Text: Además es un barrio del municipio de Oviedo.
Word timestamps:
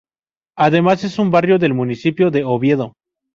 Además 0.57 1.03
es 1.03 1.19
un 1.19 1.29
barrio 1.29 1.59
del 1.59 1.75
municipio 1.75 2.31
de 2.31 2.43
Oviedo. 2.43 2.95